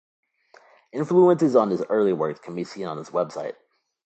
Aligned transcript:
Influences 0.91 1.55
on 1.55 1.69
his 1.69 1.83
early 1.87 2.11
works 2.11 2.39
can 2.39 2.55
be 2.55 2.63
seen 2.63 2.87
on 2.87 2.97
his 2.97 3.11
website. 3.11 3.53